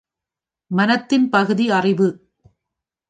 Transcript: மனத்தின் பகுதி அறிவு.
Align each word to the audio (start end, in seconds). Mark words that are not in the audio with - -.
மனத்தின் 0.71 1.29
பகுதி 1.29 1.71
அறிவு. 1.71 2.09